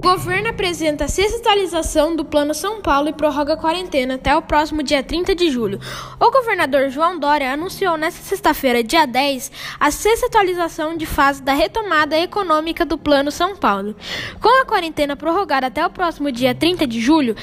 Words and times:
governo 0.00 0.48
apresenta 0.48 1.06
a 1.06 1.08
sexta 1.08 1.38
atualização 1.38 2.14
do 2.14 2.24
Plano 2.24 2.54
São 2.54 2.80
Paulo 2.80 3.08
e 3.08 3.12
prorroga 3.12 3.54
a 3.54 3.56
quarentena 3.56 4.14
até 4.14 4.34
o 4.36 4.40
próximo 4.40 4.80
dia 4.80 5.02
30 5.02 5.34
de 5.34 5.50
julho. 5.50 5.80
O 6.20 6.30
governador 6.30 6.88
João 6.88 7.18
Dória 7.18 7.52
anunciou 7.52 7.96
nesta 7.96 8.22
sexta-feira, 8.22 8.84
dia 8.84 9.06
10, 9.06 9.50
a 9.80 9.90
sexta 9.90 10.26
atualização 10.26 10.96
de 10.96 11.04
fase 11.04 11.42
da 11.42 11.52
retomada 11.52 12.16
econômica 12.16 12.84
do 12.84 12.96
Plano 12.96 13.32
São 13.32 13.56
Paulo. 13.56 13.96
Com 14.40 14.62
a 14.62 14.64
quarentena 14.64 15.16
prorrogada 15.16 15.66
até 15.66 15.84
o 15.84 15.90
próximo 15.90 16.30
dia 16.30 16.54
30 16.54 16.86
de 16.86 17.00
julho, 17.00 17.34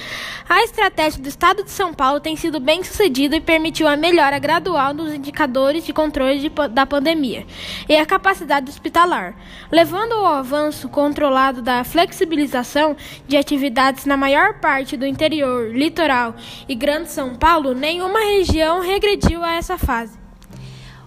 a 0.47 0.63
estratégia 0.63 1.21
do 1.21 1.27
Estado 1.27 1.61
de 1.61 1.71
São 1.71 1.93
Paulo 1.93 2.21
tem 2.21 2.37
sido 2.37 2.61
bem 2.61 2.83
sucedida 2.85 3.35
e 3.35 3.41
permitiu 3.41 3.85
a 3.85 3.97
melhora 3.97 4.39
gradual 4.39 4.93
dos 4.93 5.13
indicadores 5.13 5.85
de 5.85 5.91
controle 5.91 6.39
de, 6.39 6.49
da 6.69 6.85
pandemia 6.85 7.45
e 7.89 7.97
a 7.97 8.05
capacidade 8.05 8.69
hospitalar, 8.69 9.35
levando 9.69 10.13
ao 10.13 10.27
avanço 10.27 10.87
controlado 10.87 11.61
da 11.61 11.83
flexibilização 11.83 12.45
de 13.27 13.37
atividades 13.37 14.05
na 14.05 14.15
maior 14.15 14.59
parte 14.59 14.95
do 14.95 15.05
interior, 15.05 15.75
litoral 15.75 16.35
e 16.67 16.75
Grande 16.75 17.11
São 17.11 17.35
Paulo, 17.35 17.73
nenhuma 17.73 18.19
região 18.19 18.81
regrediu 18.81 19.43
a 19.43 19.55
essa 19.55 19.77
fase. 19.77 20.25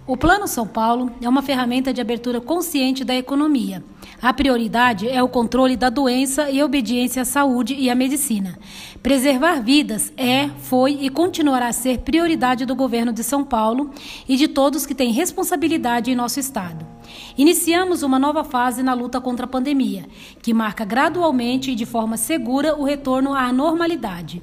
O 0.06 0.16
Plano 0.16 0.48
São 0.48 0.66
Paulo 0.66 1.12
é 1.20 1.28
uma 1.28 1.42
ferramenta 1.42 1.92
de 1.92 2.00
abertura 2.00 2.40
consciente 2.40 3.04
da 3.04 3.14
economia. 3.14 3.84
A 4.22 4.32
prioridade 4.32 5.06
é 5.06 5.22
o 5.22 5.28
controle 5.28 5.76
da 5.76 5.90
doença 5.90 6.50
e 6.50 6.62
obediência 6.62 7.20
à 7.22 7.24
saúde 7.26 7.74
e 7.74 7.90
à 7.90 7.94
medicina. 7.94 8.58
Preservar 9.02 9.62
vidas 9.62 10.10
é, 10.16 10.48
foi 10.60 10.98
e 11.02 11.10
continuará 11.10 11.68
a 11.68 11.72
ser 11.74 11.98
prioridade 11.98 12.64
do 12.64 12.74
governo 12.74 13.12
de 13.12 13.22
São 13.22 13.44
Paulo 13.44 13.90
e 14.26 14.34
de 14.36 14.48
todos 14.48 14.86
que 14.86 14.94
têm 14.94 15.12
responsabilidade 15.12 16.10
em 16.10 16.16
nosso 16.16 16.40
estado. 16.40 16.97
Iniciamos 17.36 18.02
uma 18.02 18.18
nova 18.18 18.44
fase 18.44 18.82
na 18.82 18.94
luta 18.94 19.20
contra 19.20 19.46
a 19.46 19.48
pandemia, 19.48 20.06
que 20.42 20.54
marca 20.54 20.84
gradualmente 20.84 21.70
e 21.70 21.74
de 21.74 21.86
forma 21.86 22.16
segura 22.16 22.76
o 22.76 22.84
retorno 22.84 23.34
à 23.34 23.52
normalidade. 23.52 24.42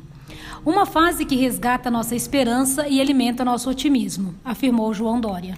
Uma 0.66 0.86
fase 0.86 1.26
que 1.26 1.36
resgata 1.36 1.92
nossa 1.92 2.16
esperança 2.16 2.88
e 2.88 3.00
alimenta 3.00 3.46
nosso 3.46 3.70
otimismo, 3.70 4.34
afirmou 4.44 4.94
João 4.94 5.20
Dória. 5.20 5.58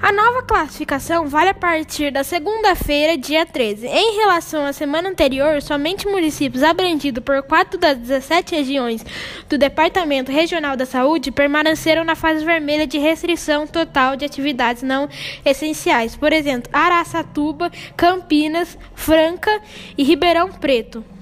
A 0.00 0.12
nova 0.12 0.42
classificação 0.44 1.26
vale 1.26 1.50
a 1.50 1.54
partir 1.54 2.12
da 2.12 2.22
segunda-feira, 2.22 3.18
dia 3.18 3.44
13. 3.44 3.84
Em 3.88 4.16
relação 4.16 4.64
à 4.64 4.72
semana 4.72 5.08
anterior, 5.08 5.60
somente 5.60 6.06
municípios 6.06 6.62
abrangidos 6.62 7.22
por 7.24 7.42
quatro 7.42 7.80
das 7.80 7.98
17 7.98 8.54
regiões 8.54 9.04
do 9.48 9.58
Departamento 9.58 10.30
Regional 10.30 10.76
da 10.76 10.86
Saúde 10.86 11.32
permaneceram 11.32 12.04
na 12.04 12.14
fase 12.14 12.44
vermelha 12.44 12.86
de 12.86 12.96
restrição 12.96 13.66
total 13.66 14.14
de 14.14 14.24
atividades 14.24 14.84
não 14.84 15.08
essenciais. 15.44 16.14
Por 16.14 16.32
exemplo, 16.32 16.70
Araçatuba, 16.72 17.68
Campinas, 17.96 18.78
Franca 18.94 19.60
e 19.96 20.04
Ribeirão 20.04 20.52
Preto. 20.52 21.17